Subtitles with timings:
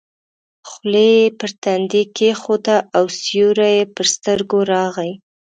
[0.69, 5.11] خولۍ یې پر تندي کېښوده او سیوری یې پر سترګو راغی.